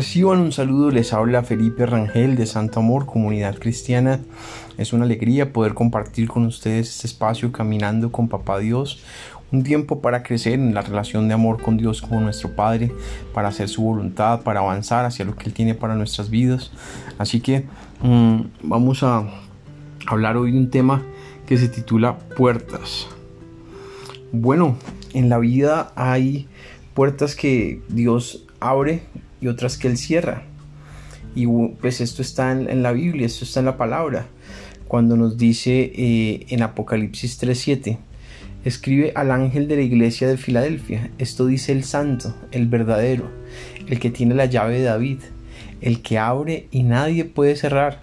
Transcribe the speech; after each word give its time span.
Reciban 0.00 0.40
un 0.40 0.50
saludo, 0.50 0.90
les 0.90 1.12
habla 1.12 1.42
Felipe 1.42 1.84
Rangel 1.84 2.34
de 2.34 2.46
Santo 2.46 2.80
Amor, 2.80 3.04
Comunidad 3.04 3.58
Cristiana. 3.58 4.18
Es 4.78 4.94
una 4.94 5.04
alegría 5.04 5.52
poder 5.52 5.74
compartir 5.74 6.26
con 6.26 6.46
ustedes 6.46 6.88
este 6.88 7.06
espacio 7.06 7.52
caminando 7.52 8.10
con 8.10 8.26
Papá 8.26 8.60
Dios, 8.60 9.02
un 9.52 9.62
tiempo 9.62 10.00
para 10.00 10.22
crecer 10.22 10.54
en 10.54 10.72
la 10.72 10.80
relación 10.80 11.28
de 11.28 11.34
amor 11.34 11.60
con 11.60 11.76
Dios 11.76 12.00
como 12.00 12.18
nuestro 12.18 12.56
Padre, 12.56 12.90
para 13.34 13.48
hacer 13.48 13.68
su 13.68 13.82
voluntad, 13.82 14.40
para 14.40 14.60
avanzar 14.60 15.04
hacia 15.04 15.26
lo 15.26 15.36
que 15.36 15.44
Él 15.44 15.52
tiene 15.52 15.74
para 15.74 15.94
nuestras 15.96 16.30
vidas. 16.30 16.70
Así 17.18 17.42
que 17.42 17.66
mm, 18.00 18.40
vamos 18.62 19.02
a 19.02 19.28
hablar 20.06 20.38
hoy 20.38 20.52
de 20.52 20.56
un 20.60 20.70
tema 20.70 21.02
que 21.44 21.58
se 21.58 21.68
titula 21.68 22.16
puertas. 22.38 23.06
Bueno, 24.32 24.76
en 25.12 25.28
la 25.28 25.36
vida 25.36 25.92
hay 25.94 26.48
puertas 26.94 27.36
que 27.36 27.82
Dios 27.90 28.46
abre 28.60 29.02
y 29.40 29.48
otras 29.48 29.76
que 29.76 29.88
Él 29.88 29.96
cierra. 29.96 30.42
Y 31.34 31.46
pues 31.80 32.00
esto 32.00 32.22
está 32.22 32.52
en, 32.52 32.82
la 32.82 32.92
Biblia, 32.92 33.26
esto 33.26 33.44
está 33.44 33.60
en 33.60 33.66
la 33.66 33.76
palabra. 33.76 34.26
Cuando 34.88 35.16
nos 35.16 35.36
dice 35.36 35.92
eh, 35.94 36.46
en 36.48 36.62
Apocalipsis 36.62 37.40
3.7, 37.40 37.98
escribe 38.64 39.12
al 39.14 39.30
ángel 39.30 39.68
de 39.68 39.76
la 39.76 39.82
iglesia 39.82 40.28
de 40.28 40.36
Filadelfia, 40.36 41.10
esto 41.18 41.46
dice 41.46 41.72
el 41.72 41.84
santo, 41.84 42.34
el 42.50 42.66
verdadero, 42.66 43.30
el 43.86 43.98
que 44.00 44.10
tiene 44.10 44.34
la 44.34 44.46
llave 44.46 44.78
de 44.78 44.84
David, 44.84 45.18
el 45.80 46.02
que 46.02 46.18
abre 46.18 46.66
y 46.70 46.82
nadie 46.82 47.24
puede 47.24 47.56
cerrar, 47.56 48.00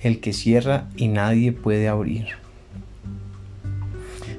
el 0.00 0.20
que 0.20 0.32
cierra 0.32 0.88
y 0.96 1.08
nadie 1.08 1.52
puede 1.52 1.88
abrir. 1.88 2.26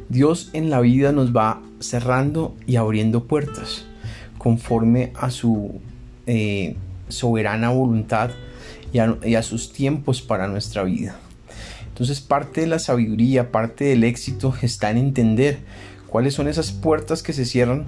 Dios 0.09 0.51
en 0.53 0.69
la 0.69 0.81
vida 0.81 1.11
nos 1.11 1.35
va 1.35 1.61
cerrando 1.79 2.55
y 2.67 2.75
abriendo 2.75 3.23
puertas 3.23 3.85
conforme 4.37 5.11
a 5.15 5.31
su 5.31 5.81
eh, 6.27 6.75
soberana 7.07 7.69
voluntad 7.69 8.31
y 9.23 9.35
a, 9.35 9.43
sus 9.43 9.73
tiempos 9.73 10.21
para 10.21 10.47
nuestra 10.47 10.83
vida. 10.83 11.17
Entonces 11.87 12.21
parte 12.21 12.61
de 12.61 12.67
la 12.67 12.79
sabiduría, 12.79 13.51
parte 13.51 13.85
del 13.85 14.03
éxito 14.03 14.53
está 14.61 14.89
en 14.89 14.97
entender 14.97 15.59
cuáles 16.07 16.33
son 16.33 16.47
esas 16.47 16.71
puertas 16.71 17.21
que 17.21 17.33
se 17.33 17.45
cierran 17.45 17.85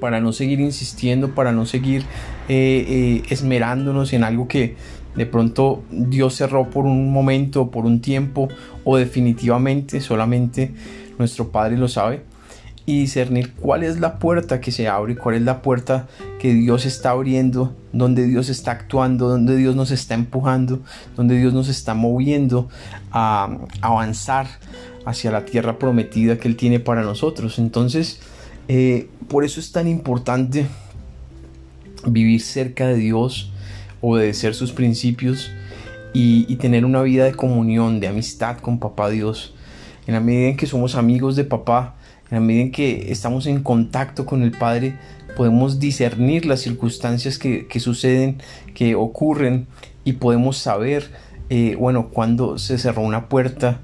para 0.00 0.20
no 0.20 0.32
seguir 0.32 0.60
insistiendo, 0.60 1.34
para 1.34 1.52
no 1.52 1.64
seguir 1.64 2.02
eh, 2.48 2.84
eh, 2.88 3.22
esmerándonos 3.30 4.12
en 4.12 4.22
algo 4.22 4.48
que 4.48 4.76
de 5.14 5.24
pronto 5.24 5.82
Dios 5.90 6.34
cerró 6.34 6.68
por 6.68 6.84
un 6.84 7.10
momento, 7.10 7.70
por 7.70 7.86
un 7.86 8.00
tiempo 8.00 8.48
o 8.84 8.98
definitivamente 8.98 10.00
solamente 10.00 10.72
nuestro 11.18 11.50
Padre 11.50 11.78
lo 11.78 11.88
sabe 11.88 12.22
y 12.86 13.00
discernir 13.00 13.54
cuál 13.54 13.82
es 13.82 13.98
la 14.00 14.18
puerta 14.18 14.60
que 14.60 14.72
se 14.72 14.88
abre, 14.88 15.16
cuál 15.16 15.36
es 15.36 15.42
la 15.42 15.62
puerta 15.62 16.06
que 16.44 16.52
Dios 16.52 16.84
está 16.84 17.12
abriendo, 17.12 17.74
donde 17.94 18.26
Dios 18.26 18.50
está 18.50 18.72
actuando, 18.72 19.30
donde 19.30 19.56
Dios 19.56 19.76
nos 19.76 19.90
está 19.90 20.12
empujando, 20.12 20.82
donde 21.16 21.38
Dios 21.38 21.54
nos 21.54 21.70
está 21.70 21.94
moviendo 21.94 22.68
a 23.12 23.60
avanzar 23.80 24.46
hacia 25.06 25.30
la 25.30 25.46
tierra 25.46 25.78
prometida 25.78 26.36
que 26.36 26.46
Él 26.46 26.56
tiene 26.56 26.80
para 26.80 27.00
nosotros. 27.00 27.58
Entonces, 27.58 28.20
eh, 28.68 29.08
por 29.26 29.46
eso 29.46 29.58
es 29.58 29.72
tan 29.72 29.88
importante 29.88 30.66
vivir 32.04 32.42
cerca 32.42 32.88
de 32.88 32.96
Dios, 32.96 33.50
obedecer 34.02 34.54
sus 34.54 34.72
principios 34.72 35.50
y, 36.12 36.44
y 36.46 36.56
tener 36.56 36.84
una 36.84 37.00
vida 37.00 37.24
de 37.24 37.32
comunión, 37.32 38.00
de 38.00 38.08
amistad 38.08 38.58
con 38.58 38.78
Papá 38.78 39.08
Dios. 39.08 39.54
En 40.06 40.12
la 40.12 40.20
medida 40.20 40.50
en 40.50 40.58
que 40.58 40.66
somos 40.66 40.94
amigos 40.94 41.36
de 41.36 41.44
Papá, 41.44 41.94
en 42.30 42.34
la 42.36 42.40
medida 42.40 42.64
en 42.64 42.70
que 42.70 43.10
estamos 43.10 43.46
en 43.46 43.62
contacto 43.62 44.26
con 44.26 44.42
el 44.42 44.50
Padre, 44.50 44.98
podemos 45.36 45.78
discernir 45.78 46.46
las 46.46 46.60
circunstancias 46.60 47.38
que, 47.38 47.80
suceden, 47.80 48.38
que 48.74 48.94
ocurren 48.94 49.66
y 50.04 50.14
podemos 50.14 50.58
saber, 50.58 51.10
eh, 51.50 51.76
bueno, 51.78 52.08
cuándo 52.08 52.58
se 52.58 52.78
cerró 52.78 53.02
una 53.02 53.28
puerta, 53.28 53.80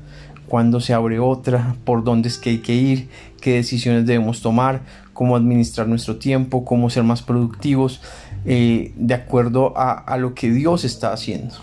cuándo 0.48 0.80
se 0.80 0.94
abre 0.94 1.19
otra, 1.20 1.76
por 1.84 2.04
dónde 2.04 2.28
es 2.28 2.38
que 2.38 2.50
hay 2.50 2.58
que 2.58 2.74
ir, 2.74 3.08
qué 3.41 3.54
decisiones 3.54 4.06
debemos 4.06 4.42
tomar, 4.42 4.82
cómo 5.12 5.36
administrar 5.36 5.86
nuestro 5.86 6.16
tiempo, 6.16 6.64
cómo 6.64 6.91
ser 6.91 7.04
más 7.04 7.22
productivos, 7.22 8.00
eh, 8.44 8.92
de 8.97 9.14
acuerdo 9.14 9.76
a, 9.76 9.92
a 9.92 10.16
lo 10.16 10.34
que 10.34 10.50
Dios 10.50 10.84
está 10.84 11.12
haciendo. 11.12 11.54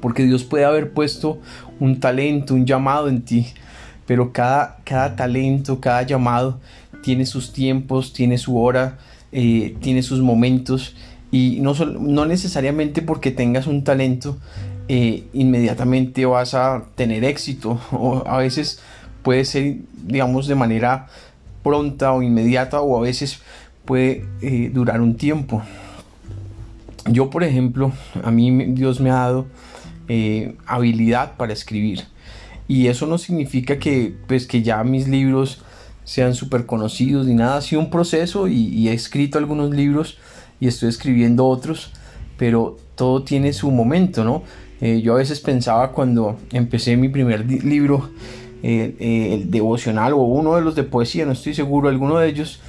Porque 0.00 0.24
Dios 0.24 0.44
puede 0.44 0.64
haber 0.64 0.92
puesto 0.92 1.40
un 1.78 2.00
talento, 2.00 2.54
un 2.54 2.66
llamado 2.66 3.08
en 3.08 3.22
ti, 3.22 3.46
pero 4.06 4.32
cada, 4.32 4.78
cada 4.84 5.16
talento, 5.16 5.80
cada 5.80 6.02
llamado 6.02 6.60
tiene 7.02 7.26
sus 7.26 7.52
tiempos, 7.52 8.12
tiene 8.12 8.38
su 8.38 8.58
hora, 8.58 8.98
eh, 9.32 9.76
tiene 9.80 10.02
sus 10.02 10.20
momentos. 10.20 10.96
Y 11.30 11.58
no, 11.60 11.74
no 11.74 12.26
necesariamente 12.26 13.02
porque 13.02 13.30
tengas 13.30 13.66
un 13.66 13.84
talento 13.84 14.38
eh, 14.88 15.24
inmediatamente 15.32 16.24
vas 16.26 16.54
a 16.54 16.84
tener 16.94 17.24
éxito. 17.24 17.80
O 17.92 18.22
a 18.26 18.38
veces 18.38 18.80
puede 19.22 19.44
ser 19.44 19.76
digamos 20.04 20.46
de 20.46 20.54
manera 20.54 21.08
pronta 21.64 22.12
o 22.12 22.22
inmediata 22.22 22.80
o 22.80 22.96
a 22.96 23.00
veces 23.00 23.40
puede 23.84 24.24
eh, 24.40 24.70
durar 24.72 25.00
un 25.00 25.16
tiempo. 25.16 25.62
Yo 27.08 27.30
por 27.30 27.44
ejemplo, 27.44 27.92
a 28.22 28.30
mí 28.30 28.64
Dios 28.66 29.00
me 29.00 29.10
ha 29.10 29.14
dado 29.14 29.46
habilidad 30.66 31.36
para 31.36 31.52
escribir 31.52 32.04
y 32.68 32.88
eso 32.88 33.06
no 33.06 33.18
significa 33.18 33.78
que, 33.78 34.14
pues, 34.26 34.46
que 34.46 34.62
ya 34.62 34.82
mis 34.84 35.08
libros 35.08 35.62
sean 36.04 36.34
súper 36.34 36.66
conocidos 36.66 37.26
ni 37.26 37.34
nada. 37.34 37.58
Ha 37.58 37.60
sido 37.60 37.80
un 37.80 37.90
proceso 37.90 38.48
y, 38.48 38.88
he 38.88 38.92
escrito 38.92 39.38
algunos 39.38 39.74
libros 39.74 40.18
y 40.60 40.68
estoy 40.68 40.88
escribiendo 40.88 41.46
otros, 41.46 41.92
pero 42.36 42.76
todo 42.94 43.22
tiene 43.22 43.52
su 43.52 43.70
momento, 43.70 44.24
¿no? 44.24 44.42
Eh, 44.80 45.00
yo 45.02 45.14
a 45.14 45.18
veces 45.18 45.40
pensaba 45.40 45.92
cuando 45.92 46.36
empecé 46.52 46.96
mi 46.96 47.08
primer 47.08 47.46
libro, 47.64 48.10
eh, 48.62 48.94
eh, 48.98 49.34
el 49.34 49.50
devocional 49.50 50.12
o 50.12 50.18
uno 50.18 50.56
de 50.56 50.62
los 50.62 50.74
de 50.74 50.82
poesía, 50.82 51.24
no 51.26 51.32
estoy 51.32 51.54
seguro, 51.54 51.88
alguno 51.88 52.18
de 52.18 52.28
ellos, 52.28 52.60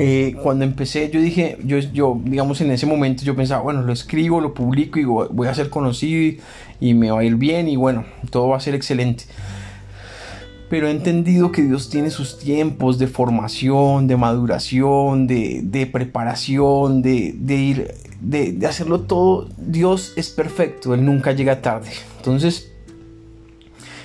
eh, 0.00 0.36
cuando 0.42 0.64
empecé 0.64 1.10
yo 1.10 1.20
dije, 1.20 1.58
yo, 1.64 1.78
yo 1.78 2.20
digamos 2.24 2.60
en 2.60 2.70
ese 2.70 2.86
momento 2.86 3.24
yo 3.24 3.34
pensaba, 3.34 3.62
bueno, 3.62 3.82
lo 3.82 3.92
escribo, 3.92 4.40
lo 4.40 4.54
publico 4.54 5.00
y 5.00 5.04
voy 5.04 5.48
a 5.48 5.54
ser 5.54 5.70
conocido 5.70 6.38
y, 6.80 6.94
me 6.94 7.10
va 7.10 7.20
a 7.20 7.24
ir 7.24 7.34
bien 7.34 7.68
y 7.68 7.74
bueno, 7.74 8.04
todo 8.30 8.48
va 8.48 8.56
a 8.56 8.60
ser 8.60 8.74
excelente. 8.76 9.24
Pero 10.70 10.86
he 10.86 10.90
entendido 10.90 11.50
que 11.50 11.62
Dios 11.62 11.90
tiene 11.90 12.10
sus 12.10 12.38
tiempos 12.38 12.98
de 12.98 13.08
formación, 13.08 14.06
de 14.06 14.16
maduración, 14.16 15.26
de, 15.26 15.88
preparación, 15.90 17.02
de, 17.02 17.34
ir, 17.48 17.94
de, 18.20 18.66
hacerlo 18.66 19.00
todo. 19.00 19.48
Dios 19.56 20.12
es 20.16 20.28
perfecto, 20.28 20.94
Él 20.94 21.04
nunca 21.04 21.32
llega 21.32 21.62
tarde. 21.62 21.88
Entonces, 22.18 22.70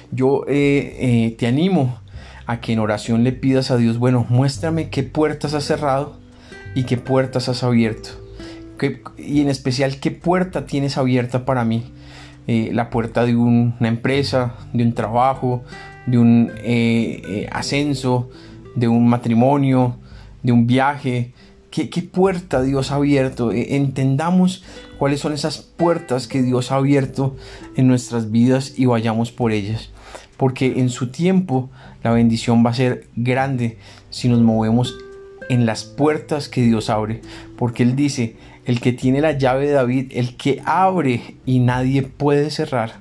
yo 0.09 0.45
eh, 0.47 0.95
eh, 0.99 1.35
te 1.37 1.47
animo 1.47 1.99
a 2.45 2.59
que 2.59 2.73
en 2.73 2.79
oración 2.79 3.23
le 3.23 3.31
pidas 3.31 3.71
a 3.71 3.77
Dios, 3.77 3.97
bueno, 3.97 4.25
muéstrame 4.29 4.89
qué 4.89 5.03
puertas 5.03 5.53
has 5.53 5.63
cerrado 5.63 6.17
y 6.75 6.83
qué 6.83 6.97
puertas 6.97 7.49
has 7.49 7.63
abierto. 7.63 8.09
y 9.17 9.39
en 9.41 9.49
especial 9.49 9.99
qué 9.99 10.11
puerta 10.11 10.65
tienes 10.65 10.97
abierta 10.97 11.45
para 11.45 11.63
mí. 11.63 11.85
Eh, 12.45 12.71
la 12.73 12.89
puerta 12.89 13.25
de 13.25 13.37
una 13.37 13.87
empresa, 13.87 14.55
de 14.73 14.83
un 14.83 14.93
trabajo, 14.93 15.63
de 16.05 16.17
un 16.17 16.51
eh, 16.57 17.21
eh, 17.25 17.49
ascenso, 17.49 18.29
de 18.75 18.89
un 18.89 19.07
matrimonio, 19.07 19.95
de 20.41 20.51
un 20.51 20.67
viaje. 20.67 21.31
¿Qué, 21.71 21.89
¿Qué, 21.89 22.01
puerta 22.01 22.61
Dios 22.61 22.91
ha 22.91 22.95
abierto? 22.95 23.53
entendamos 23.53 24.63
cuáles 24.99 25.21
son 25.21 25.31
esas 25.31 25.59
puertas 25.59 26.27
que 26.27 26.41
Dios 26.41 26.71
ha 26.71 26.75
abierto 26.75 27.37
en 27.77 27.87
nuestras 27.87 28.29
vidas 28.29 28.73
y 28.77 28.85
vayamos 28.85 29.31
por 29.31 29.53
ellas 29.53 29.89
porque 30.43 30.81
en 30.81 30.89
su 30.89 31.07
tiempo 31.07 31.69
la 32.03 32.11
bendición 32.11 32.65
va 32.65 32.71
a 32.71 32.73
ser 32.73 33.07
grande 33.15 33.77
si 34.09 34.27
nos 34.27 34.41
movemos 34.41 34.93
en 35.47 35.65
las 35.65 35.85
puertas 35.85 36.49
que 36.49 36.63
Dios 36.63 36.89
abre, 36.89 37.21
porque 37.57 37.83
Él 37.83 37.95
dice, 37.95 38.35
el 38.65 38.81
que 38.81 38.91
tiene 38.91 39.21
la 39.21 39.37
llave 39.37 39.67
de 39.67 39.71
David, 39.71 40.11
el 40.13 40.35
que 40.35 40.61
abre 40.65 41.37
y 41.45 41.59
nadie 41.59 42.01
puede 42.03 42.51
cerrar. 42.51 42.95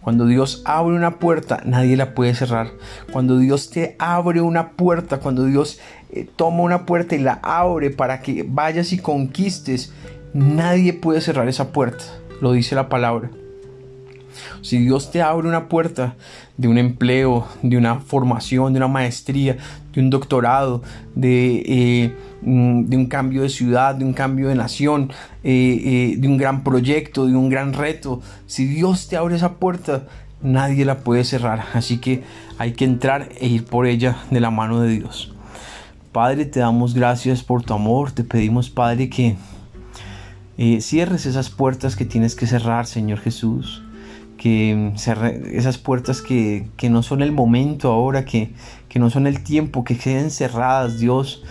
Cuando 0.00 0.24
Dios 0.24 0.62
abre 0.64 0.96
una 0.96 1.18
puerta, 1.18 1.60
nadie 1.66 1.94
la 1.94 2.14
puede 2.14 2.34
cerrar. 2.34 2.68
Cuando 3.12 3.36
Dios 3.36 3.68
te 3.68 3.94
abre 3.98 4.40
una 4.40 4.70
puerta, 4.70 5.20
cuando 5.20 5.44
Dios 5.44 5.78
eh, 6.10 6.26
toma 6.36 6.62
una 6.62 6.86
puerta 6.86 7.14
y 7.16 7.18
la 7.18 7.38
abre 7.42 7.90
para 7.90 8.22
que 8.22 8.46
vayas 8.48 8.94
y 8.94 8.98
conquistes, 8.98 9.92
nadie 10.32 10.94
puede 10.94 11.20
cerrar 11.20 11.50
esa 11.50 11.70
puerta. 11.70 12.04
Lo 12.40 12.52
dice 12.52 12.74
la 12.74 12.88
palabra. 12.88 13.28
Si 14.62 14.78
Dios 14.78 15.10
te 15.10 15.22
abre 15.22 15.48
una 15.48 15.68
puerta 15.68 16.16
de 16.56 16.68
un 16.68 16.78
empleo, 16.78 17.46
de 17.62 17.76
una 17.76 17.96
formación, 18.00 18.72
de 18.72 18.78
una 18.78 18.88
maestría, 18.88 19.56
de 19.92 20.00
un 20.00 20.10
doctorado, 20.10 20.82
de, 21.14 21.62
eh, 21.66 22.14
mm, 22.42 22.84
de 22.84 22.96
un 22.96 23.06
cambio 23.06 23.42
de 23.42 23.48
ciudad, 23.48 23.94
de 23.94 24.04
un 24.04 24.12
cambio 24.12 24.48
de 24.48 24.54
nación, 24.54 25.10
eh, 25.42 25.80
eh, 25.84 26.16
de 26.18 26.28
un 26.28 26.36
gran 26.36 26.62
proyecto, 26.62 27.26
de 27.26 27.36
un 27.36 27.48
gran 27.48 27.72
reto, 27.72 28.20
si 28.46 28.66
Dios 28.66 29.08
te 29.08 29.16
abre 29.16 29.36
esa 29.36 29.54
puerta, 29.54 30.04
nadie 30.42 30.84
la 30.84 30.98
puede 30.98 31.24
cerrar. 31.24 31.64
Así 31.74 31.98
que 31.98 32.22
hay 32.58 32.72
que 32.72 32.84
entrar 32.84 33.28
e 33.40 33.48
ir 33.48 33.64
por 33.64 33.86
ella 33.86 34.18
de 34.30 34.40
la 34.40 34.50
mano 34.50 34.80
de 34.80 34.90
Dios. 34.90 35.34
Padre, 36.12 36.44
te 36.44 36.60
damos 36.60 36.94
gracias 36.94 37.42
por 37.42 37.62
tu 37.62 37.72
amor. 37.72 38.12
Te 38.12 38.22
pedimos, 38.22 38.68
Padre, 38.68 39.08
que 39.08 39.36
cierres 40.80 41.24
esas 41.24 41.48
puertas 41.48 41.96
que 41.96 42.04
tienes 42.04 42.34
que 42.34 42.46
cerrar, 42.46 42.86
Señor 42.86 43.18
Jesús. 43.18 43.82
Que 44.42 44.92
esas 44.96 45.78
puertas 45.78 46.20
que, 46.22 46.66
no 46.90 47.02
son 47.02 47.22
el 47.22 47.30
momento 47.30 47.92
ahora, 47.92 48.24
que, 48.24 48.50
que, 48.88 48.98
no 48.98 49.10
son 49.10 49.26
el 49.26 49.44
tiempo, 49.44 49.84
que 49.84 49.96
queden 49.96 50.30
cerradas, 50.30 50.98
Dios. 50.98 51.44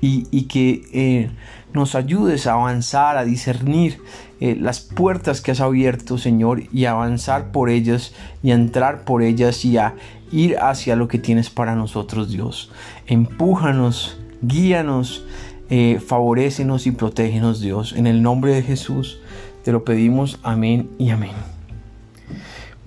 Y, 0.00 0.42
que 0.42 0.82
eh, 0.92 1.30
nos 1.72 1.96
ayudes 1.96 2.46
a 2.46 2.52
avanzar, 2.52 3.18
a 3.18 3.24
discernir 3.24 4.00
eh, 4.40 4.56
las 4.58 4.78
puertas 4.78 5.40
que 5.40 5.50
has 5.50 5.60
abierto, 5.60 6.18
Señor, 6.18 6.62
y 6.72 6.84
avanzar 6.84 7.50
por 7.50 7.68
ellas 7.68 8.14
y 8.42 8.52
entrar 8.52 9.04
por 9.04 9.22
ellas 9.22 9.64
y 9.64 9.76
a 9.76 9.94
ir 10.30 10.56
hacia 10.58 10.94
lo 10.94 11.08
que 11.08 11.18
tienes 11.18 11.50
para 11.50 11.74
nosotros, 11.74 12.30
Dios. 12.30 12.70
Empújanos, 13.06 14.18
guíanos, 14.40 15.24
eh, 15.70 16.00
y 16.84 16.90
protégenos, 16.92 17.60
Dios. 17.60 17.92
En 17.92 18.06
el 18.06 18.22
nombre 18.22 18.54
de 18.54 18.62
Jesús 18.62 19.20
te 19.64 19.72
lo 19.72 19.84
pedimos. 19.84 20.38
Amén 20.42 20.88
y 20.98 21.10
amén. 21.10 21.57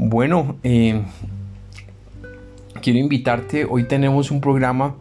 Bueno, 0.03 0.57
eh, 0.63 1.03
quiero 2.81 2.97
invitarte. 2.97 3.65
Hoy 3.65 3.83
tenemos 3.83 4.31
un 4.31 4.41
programa 4.41 4.95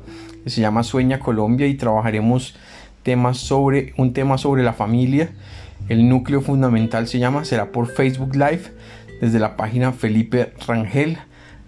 que 0.45 0.51
se 0.51 0.61
llama 0.61 0.83
Sueña 0.83 1.21
Colombia 1.21 1.67
y 1.67 1.75
trabajaremos 1.75 2.55
temas 3.03 3.39
sobre 3.39 3.95
un 3.97 4.13
tema 4.13 4.37
sobre 4.37 4.63
la 4.63 4.75
familia 4.75 5.31
el 5.89 6.09
núcleo 6.09 6.41
fundamental 6.41 7.09
se 7.09 7.19
llama, 7.19 7.45
será 7.45 7.73
por 7.73 7.89
Facebook 7.89 8.35
Live 8.35 8.73
desde 9.21 9.39
la 9.39 9.57
página 9.57 9.93
Felipe 9.93 10.53
Rangel. 10.67 11.19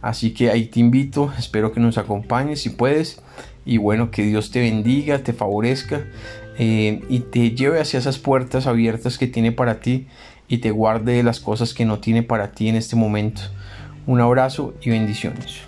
Así 0.01 0.35
que 0.35 0.51
ahí 0.51 0.67
te 0.67 0.81
invito, 0.81 1.33
espero 1.39 1.73
que 1.73 1.81
nos 1.81 1.99
acompañes 1.99 2.61
si 2.61 2.71
puedes. 2.71 3.21
Y 3.65 3.79
bueno, 3.79 4.11
que 4.11 4.23
Dios 4.23 4.51
te 4.51 4.61
bendiga, 4.61 5.19
te 5.21 5.33
favorezca 5.33 6.05
eh, 6.59 7.01
y 7.09 7.21
te 7.21 7.53
lleve 7.53 7.81
hacia 7.81 7.99
esas 7.99 8.19
puertas 8.19 8.67
abiertas 8.67 9.19
que 9.19 9.27
tiene 9.27 9.53
para 9.53 9.81
ti 9.81 10.07
y 10.53 10.59
te 10.59 10.71
guarde 10.71 11.23
las 11.23 11.41
cosas 11.41 11.73
que 11.73 11.87
no 11.87 11.99
tiene 11.99 12.23
para 12.23 12.53
ti 12.53 12.69
en 12.69 12.77
este 12.77 12.95
momento. 12.95 13.41
Un 14.07 14.21
abrazo 14.21 14.75
y 14.83 14.91
bendiciones. 14.91 15.63